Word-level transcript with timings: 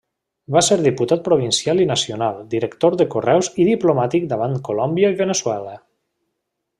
Va 0.53 0.61
ser 0.67 0.75
diputat 0.85 1.19
provincial 1.27 1.83
i 1.83 1.85
nacional, 1.91 2.41
director 2.55 2.97
de 3.01 3.07
Correus 3.17 3.51
i 3.65 3.69
diplomàtic 3.71 4.29
davant 4.35 4.57
Colòmbia 4.71 5.13
i 5.17 5.21
Veneçuela. 5.25 5.77